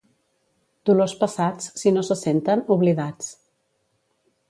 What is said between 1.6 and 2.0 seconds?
si